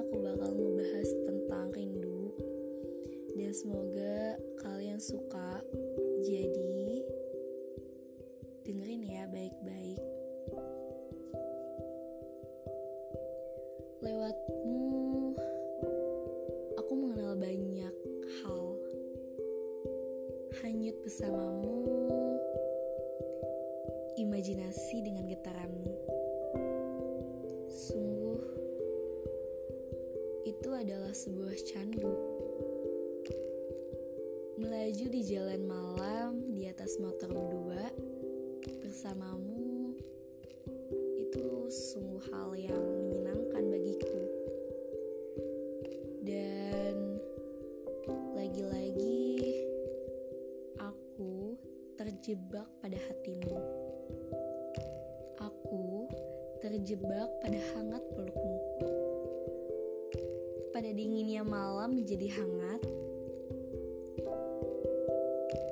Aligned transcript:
aku 0.00 0.24
bakal 0.24 0.50
membahas 0.56 1.08
tentang 1.28 1.68
rindu 1.76 2.32
dan 3.36 3.52
semoga 3.52 4.40
kalian 4.64 4.96
suka. 4.96 5.60
Jadi, 6.24 7.04
dengerin 8.64 9.04
ya 9.04 9.24
baik-baik. 9.28 10.00
Lewatmu, 14.00 15.36
aku 16.80 16.92
mengenal 16.96 17.36
banyak 17.36 17.96
hal. 18.40 18.64
Hanyut 20.64 20.96
bersamamu, 21.04 21.84
imajinasi 24.16 25.04
dengan 25.04 25.28
getaranmu. 25.28 26.01
Adalah 30.82 31.14
sebuah 31.14 31.54
candu. 31.62 32.10
Melaju 34.58 35.06
di 35.14 35.22
jalan 35.22 35.62
malam 35.62 36.58
di 36.58 36.66
atas 36.66 36.98
motor 36.98 37.30
berdua 37.30 37.86
bersamamu 38.82 39.94
itu 41.22 41.70
sungguh 41.70 42.26
hal 42.34 42.50
yang 42.58 42.82
menyenangkan 42.98 43.62
bagiku. 43.70 44.22
Dan 46.26 47.22
lagi-lagi 48.34 49.54
aku 50.82 51.54
terjebak 51.94 52.66
pada 52.82 52.98
hatimu. 52.98 53.58
Aku 55.38 56.10
terjebak 56.58 57.30
pada 57.38 57.58
hangat 57.70 58.02
pelukmu. 58.18 58.61
Pada 60.82 60.98
dinginnya 60.98 61.46
malam 61.46 61.94
menjadi 61.94 62.26
hangat. 62.42 62.82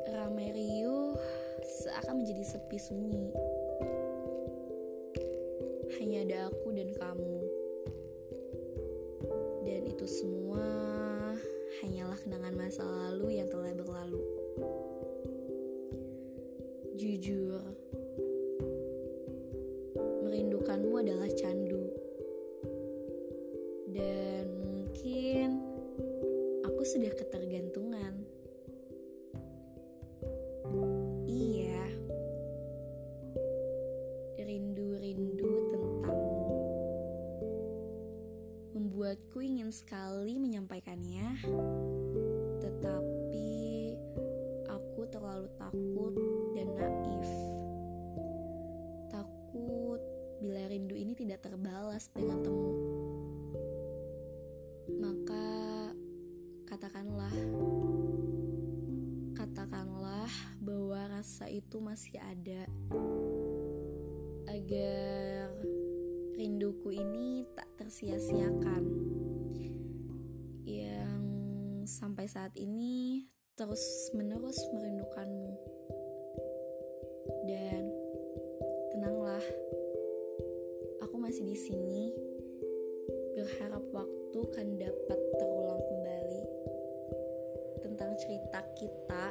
Ramai 0.06 0.54
riuh 0.54 1.18
seakan 1.66 2.22
menjadi 2.22 2.46
sepi 2.46 2.78
sunyi 2.78 3.34
hanya 5.98 6.22
ada 6.22 6.38
aku 6.54 6.70
dan 6.70 6.94
kamu. 6.94 7.42
Dan 9.66 9.82
itu 9.90 10.06
semua 10.06 10.62
hanyalah 11.82 12.18
kenangan 12.22 12.54
masa 12.54 12.86
lalu 12.86 13.42
yang 13.42 13.50
telah 13.50 13.74
berlalu. 13.74 14.22
Jujur, 16.94 17.66
Membuatku 39.20 39.44
ingin 39.44 39.68
sekali 39.68 40.40
menyampaikannya, 40.40 41.44
tetapi 42.56 43.52
aku 44.64 45.00
terlalu 45.12 45.44
takut 45.60 46.16
dan 46.56 46.72
naif. 46.72 47.28
Takut 49.12 50.00
bila 50.40 50.72
rindu 50.72 50.96
ini 50.96 51.12
tidak 51.12 51.44
terbalas 51.44 52.08
dengan 52.16 52.40
temu. 52.40 52.72
Maka 54.88 55.48
katakanlah, 56.64 57.36
katakanlah 59.36 60.32
bahwa 60.64 61.00
rasa 61.12 61.44
itu 61.52 61.76
masih 61.76 62.16
ada 62.24 62.64
agar 64.48 65.29
rinduku 66.40 66.88
ini 66.96 67.44
tak 67.52 67.68
tersia-siakan. 67.76 68.84
Yang 70.64 71.22
sampai 71.84 72.24
saat 72.24 72.56
ini 72.56 73.28
terus 73.60 74.08
menerus 74.16 74.56
merindukanmu. 74.72 75.52
Dan 77.44 77.92
tenanglah 78.88 79.44
aku 81.04 81.20
masih 81.20 81.44
di 81.44 81.60
sini. 81.60 82.08
Berharap 83.36 83.84
waktu 83.92 84.40
kan 84.56 84.80
dapat 84.80 85.20
terulang 85.36 85.84
kembali. 85.84 86.42
Tentang 87.84 88.16
cerita 88.16 88.64
kita 88.80 89.28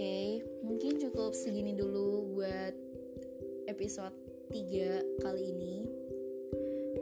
Oke, 0.00 0.40
mungkin 0.64 0.96
cukup 0.96 1.36
segini 1.36 1.76
dulu 1.76 2.32
buat 2.32 2.72
episode 3.68 4.16
3 4.48 5.20
kali 5.20 5.44
ini. 5.52 5.76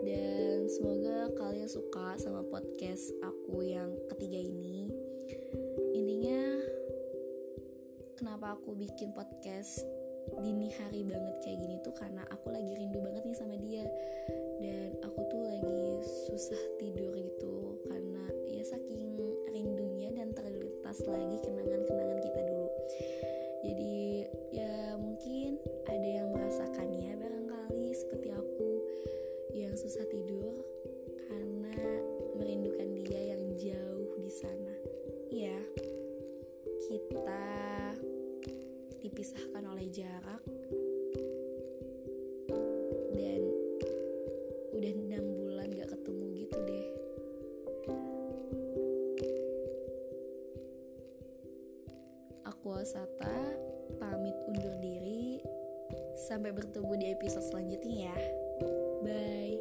Dan 0.02 0.66
semoga 0.66 1.30
kalian 1.38 1.70
suka 1.70 2.18
sama 2.18 2.42
podcast 2.50 3.14
aku 3.22 3.62
yang 3.62 3.94
ketiga 4.10 4.42
ini. 4.42 4.90
Intinya 5.94 6.42
kenapa 8.18 8.58
aku 8.58 8.74
bikin 8.74 9.14
podcast 9.14 9.78
dini 10.42 10.74
hari 10.82 11.06
banget 11.06 11.38
kayak 11.46 11.62
gini 11.62 11.78
tuh 11.86 11.94
karena 11.94 12.26
aku 12.34 12.50
lagi 12.50 12.82
rindu 12.82 12.98
banget 12.98 13.22
nih 13.22 13.38
sama 13.38 13.54
dia 13.62 13.86
dan 14.58 14.98
aku 15.06 15.22
tuh 15.30 15.46
lagi 15.46 16.02
susah 16.26 16.82
tidur 16.82 17.14
gitu 17.14 17.78
karena 17.86 18.26
ya 18.50 18.66
saking 18.66 19.14
rindunya 19.54 20.10
dan 20.18 20.34
terlintas 20.34 20.98
lagi 21.06 21.36
kenangan-kenangan 21.46 22.20
kita 22.26 22.40
dulu 22.42 22.57
sampai 56.18 56.50
bertemu 56.50 56.92
di 56.98 57.06
episode 57.14 57.46
selanjutnya 57.46 58.10
ya. 58.10 58.16
Bye. 59.06 59.56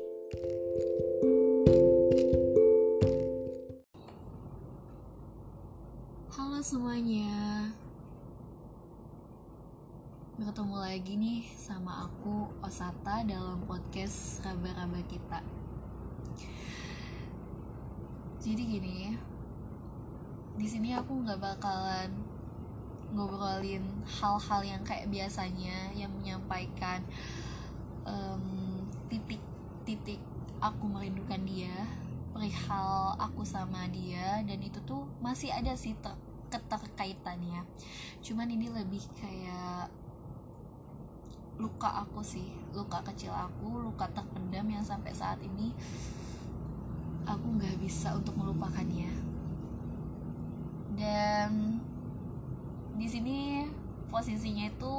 Halo 6.34 6.58
semuanya. 6.66 7.30
Bertemu 10.42 10.76
lagi 10.82 11.14
nih 11.14 11.46
sama 11.54 12.10
aku 12.10 12.50
Osata 12.66 13.22
dalam 13.22 13.62
podcast 13.70 14.42
raba-raba 14.42 14.98
kita. 15.06 15.46
Jadi 18.42 18.64
gini, 18.66 19.14
di 20.58 20.66
sini 20.66 20.98
aku 20.98 21.22
nggak 21.22 21.38
bakalan 21.38 22.27
ngobrolin 23.18 23.82
hal-hal 24.06 24.62
yang 24.62 24.82
kayak 24.86 25.10
biasanya 25.10 25.90
yang 25.98 26.14
menyampaikan 26.14 27.02
titik-titik 29.10 30.22
aku 30.62 30.86
merindukan 30.86 31.42
dia, 31.44 31.74
perihal 32.32 33.18
aku 33.18 33.42
sama 33.42 33.90
dia 33.90 34.46
dan 34.46 34.62
itu 34.62 34.78
tuh 34.86 35.10
masih 35.20 35.50
ada 35.50 35.74
sih 35.74 35.98
ter 35.98 36.14
keterkaitannya. 36.48 37.66
Cuman 38.24 38.48
ini 38.48 38.72
lebih 38.72 39.04
kayak 39.20 39.92
luka 41.58 42.06
aku 42.06 42.22
sih 42.22 42.54
luka 42.72 43.02
kecil 43.02 43.34
aku 43.34 43.82
luka 43.82 44.06
terpendam 44.14 44.70
yang 44.70 44.86
sampai 44.86 45.10
saat 45.10 45.42
ini 45.42 45.74
aku 47.26 47.58
nggak 47.58 47.82
bisa 47.82 48.14
untuk 48.14 48.38
melupakannya 48.38 49.10
dan 50.94 51.82
posisinya 54.18 54.66
itu 54.74 54.96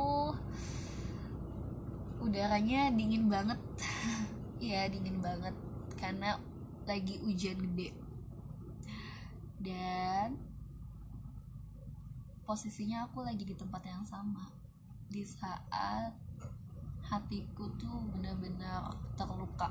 udaranya 2.22 2.94
dingin 2.94 3.26
banget. 3.26 3.58
Ya 4.58 4.90
dingin 4.90 5.22
banget 5.22 5.54
karena 5.94 6.34
lagi 6.82 7.14
hujan 7.22 7.62
gede. 7.62 7.94
Dan 9.62 10.34
posisinya 12.42 13.06
aku 13.06 13.22
lagi 13.22 13.46
di 13.46 13.54
tempat 13.54 13.86
yang 13.86 14.02
sama. 14.02 14.50
Di 15.06 15.22
saat 15.22 16.10
hatiku 17.06 17.70
tuh 17.78 18.02
benar-benar 18.10 18.90
terluka 19.14 19.70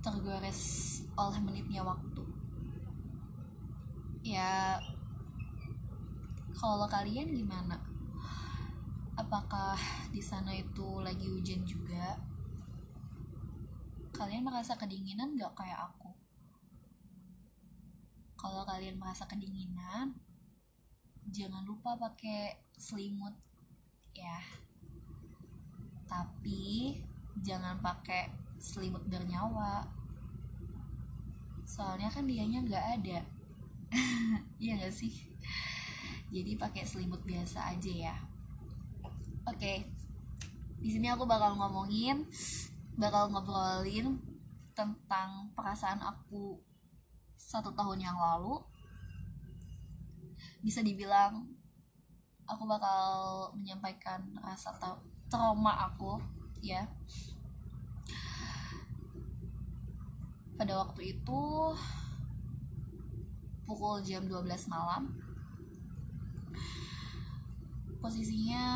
tergores 0.00 0.60
oleh 1.12 1.36
menitnya 1.44 1.84
waktu. 1.84 2.24
Ya 4.24 4.80
kalau 6.52 6.84
kalian 6.84 7.32
gimana? 7.32 7.80
Apakah 9.16 9.76
di 10.12 10.20
sana 10.20 10.52
itu 10.52 11.00
lagi 11.00 11.28
hujan 11.28 11.64
juga? 11.64 12.16
Kalian 14.12 14.44
merasa 14.44 14.76
kedinginan 14.76 15.36
gak 15.36 15.56
kayak 15.56 15.80
aku? 15.92 16.12
Kalau 18.36 18.66
kalian 18.68 19.00
merasa 19.00 19.24
kedinginan 19.24 20.12
jangan 21.32 21.64
lupa 21.64 21.96
pakai 21.96 22.60
selimut 22.76 23.32
ya. 24.12 24.40
Tapi 26.04 27.00
jangan 27.40 27.80
pakai 27.80 28.28
selimut 28.60 29.04
bernyawa. 29.08 29.88
Soalnya 31.64 32.12
kan 32.12 32.28
dianya 32.28 32.60
nggak 32.60 32.86
ada. 33.00 33.20
Iya 34.62 34.78
gak 34.78 34.94
sih 34.94 35.31
jadi 36.32 36.56
pakai 36.56 36.88
selimut 36.88 37.20
biasa 37.28 37.76
aja 37.76 37.92
ya. 37.92 38.16
Oke. 39.44 39.60
Okay. 39.60 39.78
di 40.82 40.90
sini 40.90 41.06
aku 41.06 41.22
bakal 41.22 41.54
ngomongin 41.54 42.26
bakal 42.98 43.30
ngobrolin 43.30 44.18
tentang 44.74 45.46
perasaan 45.54 46.02
aku 46.02 46.58
satu 47.36 47.70
tahun 47.76 48.00
yang 48.00 48.16
lalu. 48.16 48.58
Bisa 50.64 50.80
dibilang 50.80 51.46
aku 52.48 52.64
bakal 52.64 53.02
menyampaikan 53.52 54.24
rasa 54.40 54.72
trauma 55.28 55.92
aku 55.92 56.16
ya. 56.64 56.88
Pada 60.56 60.80
waktu 60.80 61.12
itu 61.12 61.40
pukul 63.68 64.00
jam 64.00 64.24
12 64.26 64.48
malam 64.72 65.21
posisinya 68.02 68.66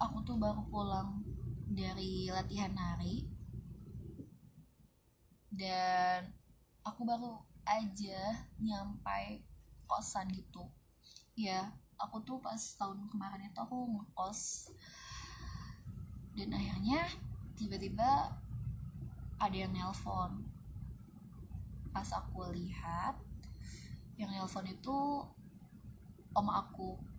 aku 0.00 0.24
tuh 0.24 0.40
baru 0.40 0.64
pulang 0.72 1.20
dari 1.68 2.32
latihan 2.32 2.72
nari 2.72 3.28
dan 5.52 6.32
aku 6.80 7.04
baru 7.04 7.36
aja 7.68 8.48
nyampai 8.56 9.44
kosan 9.84 10.32
gitu. 10.32 10.72
Ya 11.36 11.76
aku 12.00 12.24
tuh 12.24 12.40
pas 12.40 12.56
tahun 12.56 13.12
kemarin 13.12 13.52
itu 13.52 13.60
aku 13.60 13.92
ngekos. 13.92 14.72
Dan 16.32 16.56
akhirnya 16.56 17.04
tiba-tiba 17.60 18.40
ada 19.36 19.52
yang 19.52 19.76
nelpon. 19.76 20.48
Pas 21.92 22.08
aku 22.08 22.48
lihat 22.56 23.20
yang 24.16 24.32
nelpon 24.32 24.64
itu 24.64 25.28
om 26.32 26.48
aku 26.48 27.13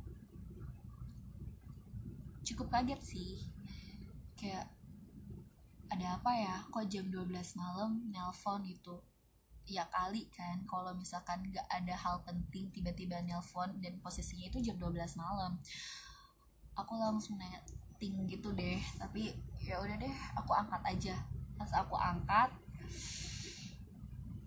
cukup 2.46 2.70
kaget 2.70 3.02
sih. 3.02 3.34
Kayak 4.38 4.70
ada 5.90 6.22
apa 6.22 6.32
ya? 6.38 6.56
Kok 6.70 6.86
jam 6.86 7.10
12 7.10 7.34
malam 7.58 8.06
nelpon 8.14 8.62
gitu? 8.70 9.02
Ya 9.66 9.90
kali 9.90 10.30
kan 10.30 10.62
kalau 10.70 10.94
misalkan 10.94 11.42
gak 11.50 11.66
ada 11.74 11.98
hal 11.98 12.22
penting 12.22 12.70
tiba-tiba 12.70 13.18
nelpon 13.26 13.82
dan 13.82 13.98
posisinya 13.98 14.54
itu 14.54 14.62
jam 14.62 14.78
12 14.78 15.18
malam. 15.18 15.58
Aku 16.78 16.94
langsung 17.02 17.42
nanya 17.42 17.66
ting 17.98 18.14
gitu 18.30 18.54
deh. 18.54 18.78
Tapi 19.02 19.34
ya 19.58 19.82
udah 19.82 19.98
deh 19.98 20.16
aku 20.38 20.54
angkat 20.54 20.82
aja. 20.86 21.16
Pas 21.58 21.72
aku 21.74 21.98
angkat 21.98 22.54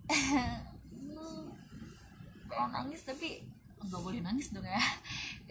mau 2.49 2.65
nangis 2.73 3.05
tapi 3.05 3.45
nggak 3.79 4.01
boleh 4.01 4.23
nangis 4.23 4.55
dong 4.55 4.63
ya. 4.63 4.79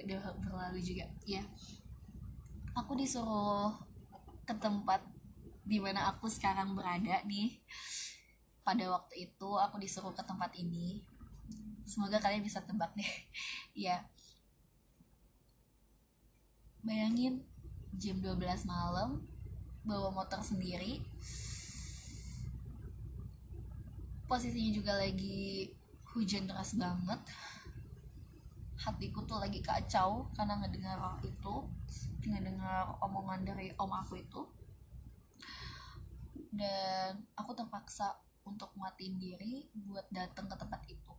Udah 0.00 0.32
berlalu 0.40 0.80
juga. 0.80 1.04
Ya 1.28 1.44
aku 2.78 2.94
disuruh 2.94 3.74
ke 4.46 4.54
tempat 4.54 5.02
di 5.66 5.82
mana 5.82 6.08
aku 6.14 6.30
sekarang 6.30 6.78
berada 6.78 7.20
nih. 7.26 7.58
Pada 8.62 8.84
waktu 8.94 9.28
itu 9.28 9.50
aku 9.58 9.82
disuruh 9.82 10.14
ke 10.14 10.22
tempat 10.22 10.54
ini. 10.54 11.02
Semoga 11.82 12.22
kalian 12.22 12.46
bisa 12.46 12.62
tebak 12.62 12.94
deh. 12.94 13.12
Ya. 13.88 14.06
Bayangin 16.82 17.46
jam 17.94 18.18
12 18.22 18.66
malam 18.66 19.26
bawa 19.82 20.14
motor 20.14 20.42
sendiri. 20.42 21.02
Posisinya 24.28 24.72
juga 24.74 24.92
lagi 24.98 25.72
hujan 26.14 26.46
deras 26.46 26.76
banget. 26.76 27.20
Hatiku 28.78 29.24
tuh 29.24 29.40
lagi 29.40 29.62
kacau 29.64 30.28
karena 30.36 30.60
ngedengar 30.60 31.00
itu 31.24 31.54
ngedengar 32.26 32.98
omongan 32.98 33.46
dari 33.46 33.70
om 33.78 33.92
aku 33.92 34.18
itu. 34.18 34.42
Dan 36.48 37.22
aku 37.38 37.54
terpaksa 37.54 38.18
untuk 38.42 38.72
matiin 38.74 39.20
diri 39.20 39.68
buat 39.76 40.08
datang 40.08 40.48
ke 40.48 40.56
tempat 40.56 40.82
itu. 40.88 41.12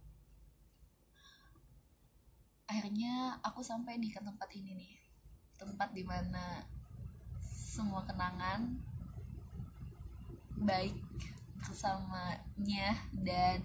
Akhirnya 2.70 3.38
aku 3.46 3.62
sampai 3.62 3.98
nih 3.98 4.14
ke 4.14 4.22
tempat 4.22 4.50
ini 4.54 4.72
nih. 4.76 4.94
Tempat 5.56 5.94
di 5.94 6.04
mana 6.04 6.66
semua 7.40 8.04
kenangan 8.04 8.80
baik 10.60 11.00
bersamanya 11.60 13.00
dan 13.16 13.64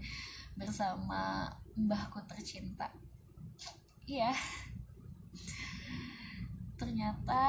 bersama 0.54 1.50
mbahku 1.74 2.22
tercinta. 2.30 2.90
Iya 4.04 4.30
ternyata 6.74 7.42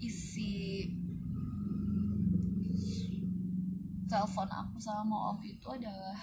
isi 0.00 0.88
telepon 4.08 4.48
aku 4.48 4.80
sama 4.80 5.36
om 5.36 5.38
itu 5.44 5.68
adalah 5.68 6.16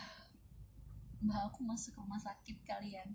mbah 1.21 1.45
aku 1.49 1.61
masuk 1.61 2.01
rumah 2.01 2.17
sakit 2.17 2.57
kalian. 2.65 3.13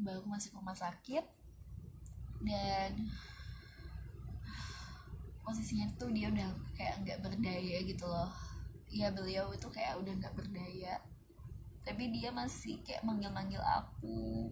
Mbah 0.00 0.16
aku 0.16 0.26
masuk 0.32 0.56
rumah 0.56 0.72
sakit 0.72 1.24
dan 2.42 2.92
posisinya 5.44 5.86
tuh 6.00 6.08
dia 6.10 6.32
udah 6.32 6.48
kayak 6.72 7.04
nggak 7.04 7.20
berdaya 7.20 7.78
gitu 7.84 8.08
loh. 8.08 8.32
Ya 8.88 9.12
beliau 9.12 9.52
itu 9.52 9.68
kayak 9.68 10.00
udah 10.00 10.12
nggak 10.16 10.32
berdaya. 10.32 11.00
Tapi 11.84 12.08
dia 12.16 12.32
masih 12.32 12.80
kayak 12.80 13.04
manggil-manggil 13.04 13.60
aku 13.60 14.48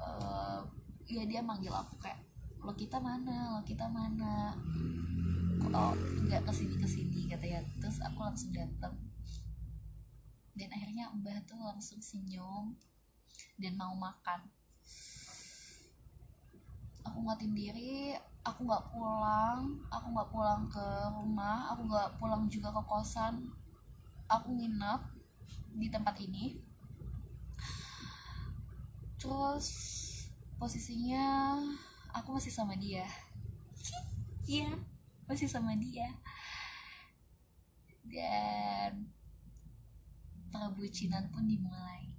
uh, 0.00 0.60
ya 1.04 1.22
dia 1.28 1.40
manggil 1.44 1.72
aku 1.72 1.96
kayak 2.00 2.20
lo 2.60 2.72
kita 2.76 3.00
mana? 3.00 3.56
Lo 3.56 3.62
kita 3.64 3.86
mana? 3.88 4.56
Kok 5.60 5.94
nggak 6.28 6.42
ke 6.48 6.52
sini 6.52 6.74
ke 6.80 6.88
sini 6.88 7.20
kata 7.28 7.46
ya 7.46 7.60
terus 7.78 8.00
aku 8.00 8.24
langsung 8.24 8.50
datang 8.54 8.96
dan 10.56 10.68
akhirnya 10.72 11.08
mbah 11.14 11.40
tuh 11.48 11.60
langsung 11.60 12.00
senyum 12.00 12.76
dan 13.60 13.76
mau 13.76 13.92
makan. 13.96 14.40
Aku 17.04 17.24
ngatin 17.24 17.52
diri 17.56 18.12
aku 18.40 18.64
nggak 18.64 18.88
pulang 18.88 19.84
aku 19.92 20.06
nggak 20.16 20.30
pulang 20.32 20.64
ke 20.72 20.86
rumah 21.12 21.68
aku 21.76 21.84
nggak 21.88 22.10
pulang 22.16 22.48
juga 22.48 22.72
ke 22.72 22.82
kosan. 22.88 23.48
Aku 24.30 24.54
nginep 24.54 25.00
di 25.74 25.88
tempat 25.90 26.16
ini 26.22 26.69
terus 29.30 29.70
posisinya 30.58 31.54
aku 32.10 32.34
masih 32.34 32.50
sama 32.50 32.74
dia. 32.74 33.06
Iya. 34.42 34.74
Masih 35.30 35.46
sama 35.46 35.78
dia. 35.78 36.18
Dan 38.02 39.06
perbucinan 40.50 41.30
pun 41.30 41.46
dimulai. 41.46 42.10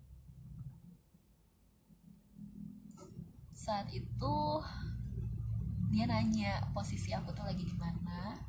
Saat 3.51 3.91
itu 3.91 4.37
dia 5.91 6.07
nanya 6.07 6.63
posisi 6.71 7.11
aku 7.11 7.35
tuh 7.35 7.43
lagi 7.43 7.67
di 7.67 7.75
mana. 7.75 8.39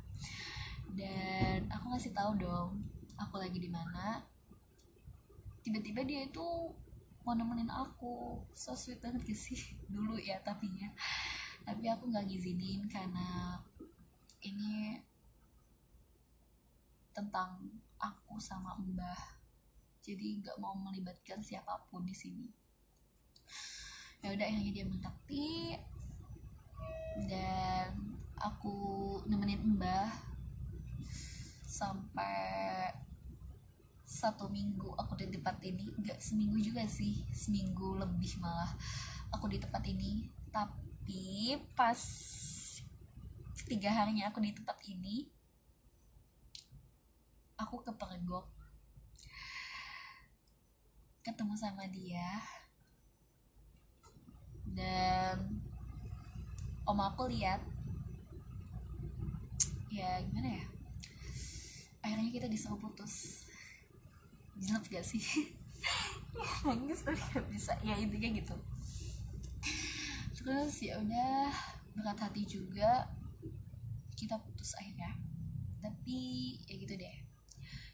Dan 0.95 1.67
aku 1.67 1.91
ngasih 1.91 2.15
tahu 2.15 2.39
dong 2.39 2.79
aku 3.19 3.43
lagi 3.43 3.59
di 3.59 3.67
mana. 3.67 4.23
Tiba-tiba 5.67 6.07
dia 6.07 6.23
itu 6.31 6.71
mau 7.23 7.33
nemenin 7.35 7.71
aku. 7.71 8.43
So 8.53 8.75
sweet 8.75 8.99
banget 8.99 9.23
gak 9.23 9.39
sih? 9.39 9.59
Dulu 9.93 10.19
ya 10.19 10.39
tapi 10.43 10.67
ya 10.77 10.91
tapi 11.63 11.87
aku 11.87 12.11
nggak 12.11 12.27
ngizinin 12.27 12.91
karena 12.91 13.55
ini 14.43 14.99
tentang 17.15 17.79
aku 17.95 18.35
sama 18.39 18.75
mbah. 18.75 19.39
Jadi 20.03 20.43
nggak 20.43 20.59
mau 20.59 20.75
melibatkan 20.75 21.39
siapa 21.39 21.87
pun 21.87 22.03
di 22.03 22.11
sini. 22.11 22.51
Ya 24.19 24.35
udah 24.35 24.43
akhirnya 24.43 24.71
dia 24.75 24.85
mentakti 24.87 25.79
dan 27.31 28.19
aku 28.35 28.75
nemenin 29.27 29.79
mbah 29.79 30.11
sampai 31.63 32.91
satu 34.03 34.51
minggu 34.51 34.91
aku 34.99 35.15
di 35.15 35.31
tempat 35.31 35.57
ini. 35.63 35.87
Nggak 35.99 36.19
seminggu 36.19 36.59
juga 36.59 36.83
sih 36.85 37.23
seminggu 37.31 37.97
lebih 37.97 38.39
malah 38.43 38.71
aku 39.31 39.47
di 39.49 39.57
tempat 39.57 39.83
ini. 39.87 40.29
Tapi 40.53 41.57
pas 41.73 41.99
tiga 43.63 43.89
harinya 43.89 44.27
aku 44.29 44.43
di 44.43 44.51
tempat 44.51 44.77
ini 44.85 45.31
aku 47.57 47.79
kepergok 47.81 48.45
ketemu 51.23 51.53
sama 51.55 51.87
dia. 51.87 52.43
Dan 54.67 55.63
om 56.83 56.99
aku 56.99 57.31
lihat 57.31 57.63
ya 59.93 60.19
gimana 60.25 60.57
ya 60.57 60.65
akhirnya 62.01 62.33
kita 62.33 62.47
disuruh 62.49 62.81
putus 62.81 63.45
jelek 64.59 64.85
gak 64.89 65.05
sih? 65.05 65.23
Nangis 66.65 67.01
tapi 67.05 67.21
gak 67.33 67.45
bisa. 67.49 67.73
Ya 67.81 67.97
intinya 67.97 68.29
gitu. 68.33 68.55
Terus 70.37 70.73
ya 70.83 70.99
udah 70.99 71.49
berat 71.95 72.19
hati 72.19 72.43
juga 72.43 73.07
kita 74.19 74.37
putus 74.41 74.75
akhirnya. 74.75 75.15
Tapi 75.79 76.19
ya 76.67 76.73
gitu 76.79 76.93
deh. 76.99 77.17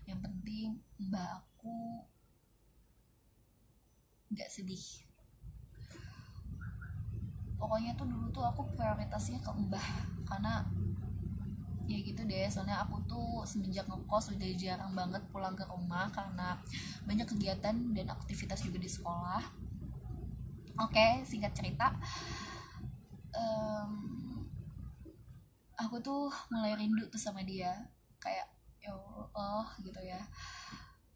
Yang 0.10 0.20
penting 0.26 0.68
mbak 0.98 1.30
aku 1.46 2.06
nggak 4.34 4.50
sedih. 4.50 4.86
Pokoknya 7.60 7.94
tuh 7.94 8.08
dulu 8.08 8.32
tuh 8.32 8.46
aku 8.46 8.66
prioritasnya 8.74 9.42
ke 9.42 9.52
mbah. 9.52 9.88
Karena 10.26 10.66
ya 11.90 11.98
gitu 12.06 12.22
deh 12.30 12.46
soalnya 12.54 12.86
aku 12.86 13.02
tuh 13.10 13.42
semenjak 13.50 13.90
ngekos 13.90 14.38
udah 14.38 14.50
jarang 14.54 14.94
banget 14.94 15.26
pulang 15.34 15.58
ke 15.58 15.66
rumah 15.66 16.06
karena 16.14 16.62
banyak 17.10 17.26
kegiatan 17.26 17.76
dan 17.98 18.08
aktivitas 18.14 18.62
juga 18.62 18.78
di 18.78 18.90
sekolah. 18.90 19.42
Oke 20.80 21.26
singkat 21.26 21.52
cerita 21.58 21.92
um, 23.34 23.92
aku 25.76 25.98
tuh 26.00 26.30
mulai 26.54 26.78
rindu 26.78 27.10
tuh 27.10 27.18
sama 27.18 27.42
dia. 27.42 27.74
Kayak 28.22 28.54
ya 28.80 28.94
Allah 29.34 29.74
gitu 29.82 30.00
ya. 30.06 30.22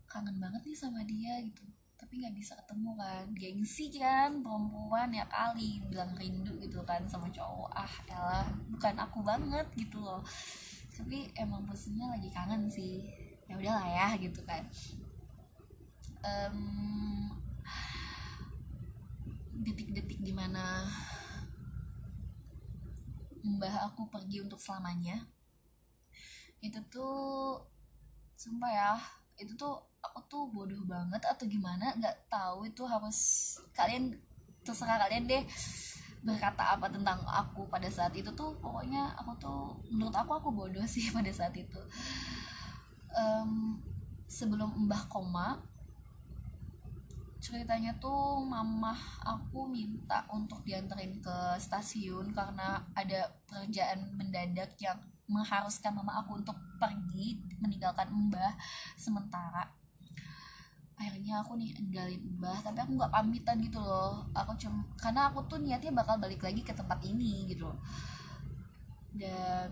Kangen 0.10 0.42
banget 0.42 0.66
nih 0.66 0.78
sama 0.78 1.06
dia 1.06 1.38
gitu 1.46 1.64
tapi 2.04 2.20
nggak 2.20 2.36
bisa 2.36 2.60
ketemu 2.60 3.00
kan. 3.00 3.26
Gengsi 3.32 3.88
kan 3.96 4.44
perempuan 4.44 5.08
ya 5.16 5.24
kali 5.32 5.80
bilang 5.88 6.12
rindu 6.20 6.52
gitu 6.60 6.84
kan 6.84 7.08
sama 7.08 7.32
cowok. 7.32 7.72
Ah 7.72 7.94
elah 8.12 8.48
bukan 8.68 9.00
aku 9.00 9.24
banget 9.24 9.64
gitu 9.80 10.04
loh. 10.04 10.20
Tapi 10.92 11.32
emang 11.40 11.64
posisinya 11.64 12.12
lagi 12.12 12.28
kangen 12.28 12.68
sih. 12.68 13.08
Ya 13.48 13.56
udahlah 13.56 13.88
ya 13.88 14.08
gitu 14.20 14.44
kan. 14.44 14.68
Um, 16.28 17.32
detik-detik 19.64 20.20
di 20.20 20.36
mana 20.36 20.84
mbah 23.48 23.88
aku 23.88 24.12
pergi 24.12 24.44
untuk 24.44 24.60
selamanya. 24.60 25.24
Itu 26.60 26.84
tuh 26.92 27.64
sumpah 28.36 28.72
ya 28.76 28.92
itu 29.40 29.56
tuh 29.56 29.93
aku 30.04 30.20
tuh 30.28 30.44
bodoh 30.52 30.84
banget 30.84 31.24
atau 31.24 31.48
gimana 31.48 31.96
nggak 31.96 32.28
tahu 32.28 32.68
itu 32.68 32.84
harus 32.84 33.18
kalian 33.72 34.20
terserah 34.64 35.00
kalian 35.00 35.28
deh 35.28 35.44
berkata 36.24 36.80
apa 36.80 36.88
tentang 36.88 37.20
aku 37.28 37.68
pada 37.68 37.88
saat 37.92 38.16
itu 38.16 38.32
tuh 38.32 38.56
pokoknya 38.64 39.12
aku 39.20 39.32
tuh 39.40 39.76
menurut 39.92 40.16
aku 40.16 40.32
aku 40.40 40.50
bodoh 40.56 40.84
sih 40.94 41.12
pada 41.12 41.32
saat 41.32 41.52
itu. 41.56 41.80
Um, 43.14 43.78
sebelum 44.26 44.88
mbah 44.88 45.06
koma 45.12 45.62
ceritanya 47.44 47.92
tuh 48.00 48.40
mamah 48.40 48.98
aku 49.22 49.68
minta 49.68 50.24
untuk 50.32 50.64
dianterin 50.64 51.20
ke 51.20 51.60
stasiun 51.60 52.32
karena 52.32 52.82
ada 52.96 53.30
pekerjaan 53.46 54.16
mendadak 54.16 54.74
yang 54.80 54.96
mengharuskan 55.28 55.92
mama 55.92 56.24
aku 56.24 56.40
untuk 56.40 56.56
pergi 56.80 57.44
meninggalkan 57.60 58.10
mbah 58.10 58.56
sementara 58.96 59.83
akhirnya 60.94 61.42
aku 61.42 61.58
nih 61.58 61.74
ninggalin 61.80 62.22
mbah 62.38 62.62
tapi 62.62 62.78
aku 62.84 62.92
nggak 62.96 63.14
pamitan 63.14 63.58
gitu 63.62 63.80
loh. 63.82 64.26
Aku 64.34 64.54
cuma 64.60 64.86
karena 64.98 65.30
aku 65.32 65.40
tuh 65.50 65.60
niatnya 65.62 65.92
bakal 65.92 66.16
balik 66.22 66.42
lagi 66.46 66.62
ke 66.62 66.74
tempat 66.74 67.02
ini 67.06 67.50
gitu 67.50 67.70
dan 69.14 69.70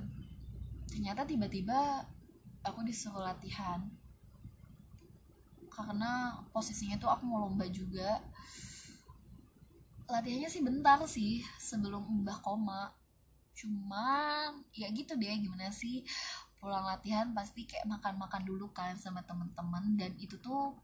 ternyata 0.85 1.25
tiba-tiba 1.25 2.05
aku 2.61 2.85
disuruh 2.85 3.25
latihan. 3.25 3.81
Karena 5.71 6.37
posisinya 6.53 7.01
tuh 7.01 7.09
aku 7.09 7.25
mau 7.25 7.41
lomba 7.41 7.65
juga. 7.65 8.21
Latihannya 10.05 10.49
sih 10.51 10.61
bentar 10.61 11.01
sih 11.09 11.41
sebelum 11.57 12.05
mbah 12.21 12.37
koma. 12.45 12.93
Cuman 13.57 14.61
ya 14.75 14.91
gitu 14.93 15.17
deh 15.17 15.31
gimana 15.41 15.73
sih? 15.73 16.05
Pulang 16.61 16.85
latihan 16.85 17.33
pasti 17.33 17.65
kayak 17.65 17.89
makan-makan 17.89 18.45
dulu 18.45 18.69
kan 18.69 18.93
sama 18.99 19.25
temen-temen. 19.25 19.97
Dan 19.97 20.11
itu 20.21 20.37
tuh 20.37 20.77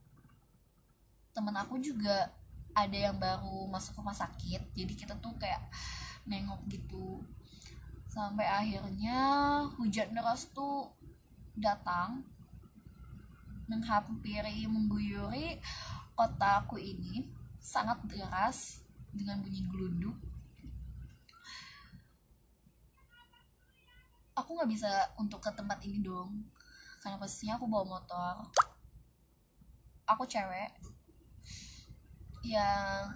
temen 1.38 1.54
aku 1.54 1.78
juga 1.78 2.34
ada 2.74 2.98
yang 2.98 3.14
baru 3.22 3.70
masuk 3.70 4.02
rumah 4.02 4.18
sakit 4.18 4.74
jadi 4.74 4.94
kita 4.98 5.14
tuh 5.22 5.38
kayak 5.38 5.62
nengok 6.26 6.66
gitu. 6.66 7.22
Sampai 8.10 8.50
akhirnya 8.50 9.18
hujan 9.78 10.18
deras 10.18 10.50
tuh 10.50 10.90
datang 11.54 12.26
menghampiri 13.70 14.66
mengguyuri 14.66 15.62
kota 16.18 16.66
aku 16.66 16.82
ini 16.82 17.30
sangat 17.62 18.02
deras 18.10 18.82
dengan 19.14 19.46
bunyi 19.46 19.62
geluduk. 19.70 20.18
Aku 24.34 24.58
nggak 24.58 24.70
bisa 24.74 24.90
untuk 25.22 25.38
ke 25.38 25.54
tempat 25.54 25.78
ini 25.86 26.02
dong 26.02 26.50
karena 27.06 27.22
posisinya 27.22 27.62
aku 27.62 27.70
bawa 27.70 28.02
motor. 28.02 28.42
Aku 30.10 30.26
cewek 30.26 30.97
yang 32.48 33.12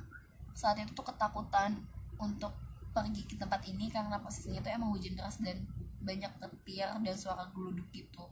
saat 0.51 0.77
itu 0.79 0.91
tuh 0.91 1.07
ketakutan 1.07 1.79
untuk 2.19 2.51
pergi 2.91 3.23
ke 3.23 3.39
tempat 3.39 3.63
ini 3.65 3.87
karena 3.87 4.19
posisinya 4.19 4.59
itu 4.59 4.69
emang 4.69 4.91
hujan 4.91 5.15
deras 5.15 5.39
dan 5.39 5.63
banyak 6.03 6.29
petir 6.37 6.91
dan 6.91 7.15
suara 7.15 7.47
geluduk 7.55 7.87
gitu. 7.95 8.27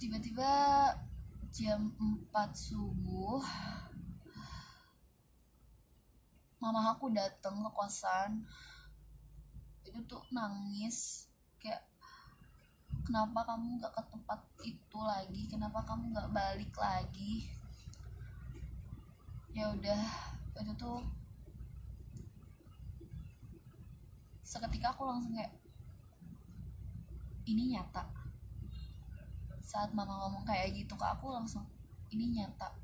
Tiba-tiba 0.00 0.52
jam 1.52 1.92
4 1.98 2.56
subuh 2.56 3.42
mama 6.60 6.92
aku 6.92 7.08
datang 7.10 7.64
ke 7.64 7.70
kosan. 7.72 8.44
Itu 9.84 10.04
tuh 10.04 10.22
nangis 10.30 11.26
kayak 11.58 11.89
kenapa 13.04 13.40
kamu 13.46 13.80
nggak 13.80 13.92
ke 13.96 14.02
tempat 14.12 14.40
itu 14.64 14.98
lagi? 15.00 15.42
Kenapa 15.50 15.80
kamu 15.84 16.12
nggak 16.12 16.30
balik 16.32 16.74
lagi? 16.76 17.48
Ya 19.50 19.72
udah 19.74 20.02
itu 20.60 20.72
tuh 20.76 21.02
seketika 24.44 24.90
aku 24.92 25.06
langsung 25.06 25.32
kayak 25.34 25.54
ini 27.46 27.74
nyata. 27.74 28.04
Saat 29.62 29.94
mama 29.94 30.18
ngomong 30.26 30.42
kayak 30.42 30.74
gitu 30.74 30.94
ke 30.98 31.06
aku 31.06 31.30
langsung 31.30 31.66
ini 32.10 32.34
nyata. 32.34 32.74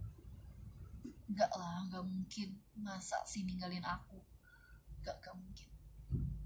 Nggak 1.26 1.52
lah 1.58 1.86
nggak 1.90 2.04
mungkin. 2.06 2.48
Masa 2.78 3.18
sih 3.26 3.42
ninggalin 3.42 3.82
aku? 3.82 4.18
Nggak 5.02 5.16
nggak 5.22 5.36
mungkin. 5.38 5.70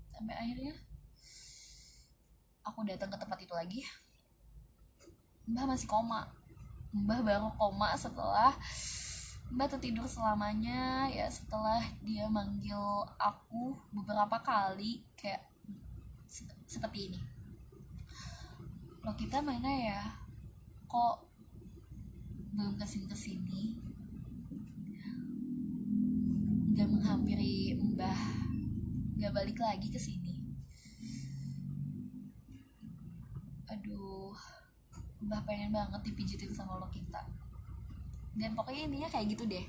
Sampai 0.09 0.37
akhirnya 0.37 0.75
aku 2.71 2.87
datang 2.87 3.11
ke 3.11 3.19
tempat 3.19 3.39
itu 3.43 3.53
lagi 3.53 3.83
mbah 5.51 5.67
masih 5.67 5.91
koma. 5.91 6.31
Mbah 6.95 7.21
baru 7.27 7.51
koma 7.59 7.91
setelah 7.99 8.55
mbah 9.51 9.67
tertidur 9.67 10.07
selamanya. 10.07 11.11
Ya 11.11 11.27
setelah 11.27 11.83
dia 12.07 12.31
manggil 12.31 12.79
aku 13.19 13.75
beberapa 13.91 14.39
kali 14.39 15.03
kayak 15.19 15.43
seperti 16.71 17.11
ini. 17.11 17.21
Lo 19.03 19.11
kita 19.19 19.43
mana 19.43 19.71
ya? 19.71 20.03
Kok 20.87 21.27
belum 22.55 22.75
ke 22.79 22.87
sini 22.87 23.07
ke 23.07 23.15
sini 23.19 23.63
gak 26.79 26.87
menghampiri 26.87 27.75
mbah. 27.75 28.23
Gak 29.19 29.35
balik 29.35 29.59
lagi 29.59 29.91
ke 29.91 29.99
sini 29.99 30.40
aduh 33.91 34.39
mbah 35.19 35.43
pengen 35.43 35.75
banget 35.75 35.99
dipijitin 36.07 36.55
sama 36.55 36.79
lo 36.79 36.87
kita. 36.95 37.27
Dan 38.39 38.55
pokoknya 38.55 38.87
intinya 38.87 39.11
kayak 39.11 39.35
gitu 39.35 39.45
deh. 39.51 39.67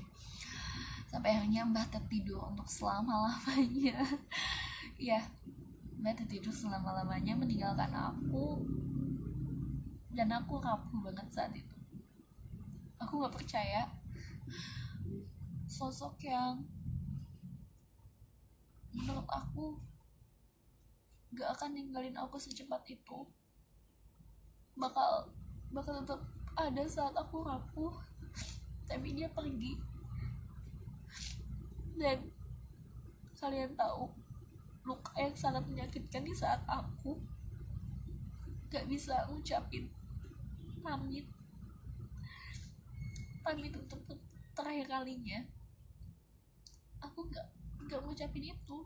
Sampai 1.10 1.34
akhirnya 1.34 1.66
mbah 1.66 1.90
tertidur 1.90 2.46
untuk 2.46 2.70
selama 2.70 3.26
lamanya 3.26 3.98
ya 5.10 5.18
mbah 5.98 6.14
tertidur 6.14 6.54
selama 6.54 7.02
lamanya 7.02 7.34
meninggalkan 7.34 7.90
aku. 7.90 8.62
Dan 10.14 10.30
aku 10.30 10.62
rapuh 10.62 11.02
banget 11.02 11.26
saat 11.34 11.50
itu. 11.58 11.76
Aku 13.02 13.18
nggak 13.18 13.34
percaya 13.34 13.90
sosok 15.66 16.22
yang 16.22 16.62
menurut 18.94 19.26
aku 19.26 19.82
gak 21.32 21.58
akan 21.58 21.74
ninggalin 21.74 22.14
aku 22.14 22.36
secepat 22.36 22.84
itu 22.92 23.24
bakal 24.76 25.28
bakal 25.72 26.00
tetap 26.00 26.20
ada 26.56 26.84
saat 26.84 27.14
aku 27.16 27.44
rapuh 27.44 27.92
tapi 28.88 29.16
dia 29.16 29.28
pergi. 29.32 29.80
Dan 31.96 32.28
kalian 33.36 33.72
tahu 33.72 34.08
luka 34.82 35.12
yang 35.16 35.36
sangat 35.36 35.64
menyakitkan 35.68 36.24
di 36.26 36.34
saat 36.34 36.60
aku 36.68 37.16
gak 38.72 38.88
bisa 38.88 39.28
ngucapin 39.28 39.88
pamit. 40.80 41.24
Pamit 43.44 43.72
untuk 43.76 44.00
terakhir 44.52 44.86
kalinya. 44.88 45.40
Aku 47.00 47.28
gak 47.28 47.48
gak 47.88 48.00
ngucapin 48.04 48.52
itu. 48.52 48.78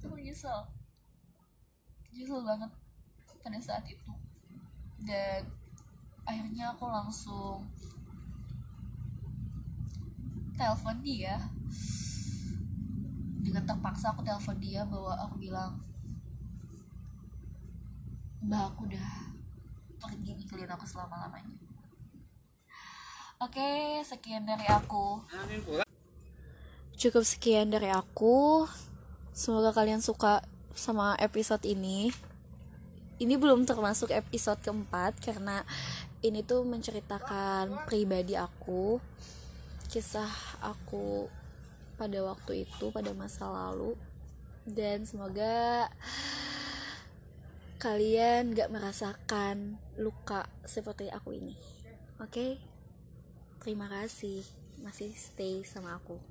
Aku 0.00 0.16
nyesel 0.16 0.64
nyesel 2.10 2.42
banget 2.42 2.72
pada 3.40 3.58
saat 3.60 3.84
itu. 3.88 4.12
Dan 5.00 5.48
akhirnya 6.28 6.72
aku 6.72 6.84
langsung 6.88 7.66
telepon 10.54 10.96
dia. 11.00 11.36
Dengan 13.40 13.64
terpaksa 13.64 14.12
aku 14.12 14.20
telepon 14.20 14.56
dia 14.60 14.84
bahwa 14.84 15.16
aku 15.16 15.40
bilang 15.40 15.80
mbak 18.40 18.72
aku 18.72 18.88
udah 18.88 19.08
pergi 20.00 20.32
ninggalin 20.32 20.72
aku 20.72 20.88
selama 20.88 21.28
lamanya 21.28 21.60
oke 23.40 24.04
sekian 24.04 24.44
dari 24.44 24.68
aku. 24.68 25.24
Cukup 27.00 27.24
sekian 27.24 27.72
dari 27.72 27.88
aku. 27.88 28.68
Semoga 29.32 29.72
kalian 29.72 30.04
suka 30.04 30.44
sama 30.76 31.16
episode 31.16 31.64
ini 31.64 32.12
ini 33.20 33.36
belum 33.36 33.68
termasuk 33.68 34.16
episode 34.16 34.64
keempat 34.64 35.20
karena 35.20 35.60
ini 36.24 36.40
tuh 36.40 36.64
menceritakan 36.64 37.84
pribadi 37.84 38.32
aku 38.32 38.96
kisah 39.92 40.32
aku 40.64 41.28
pada 42.00 42.24
waktu 42.24 42.64
itu 42.64 42.88
pada 42.88 43.12
masa 43.12 43.44
lalu. 43.44 43.92
Dan 44.64 45.04
semoga 45.04 45.88
kalian 47.76 48.56
gak 48.56 48.72
merasakan 48.72 49.76
luka 50.00 50.48
seperti 50.64 51.12
aku 51.12 51.36
ini. 51.36 51.56
Oke? 52.20 52.32
Okay? 52.32 52.52
terima 53.60 53.92
kasih. 53.92 54.40
Masih 54.80 55.12
stay 55.12 55.60
sama 55.68 56.00
aku 56.00 56.29